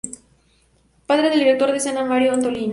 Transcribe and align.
Padre 1.05 1.29
del 1.29 1.37
director 1.37 1.69
de 1.69 1.77
escena 1.77 2.03
Mario 2.03 2.33
Antolín. 2.33 2.69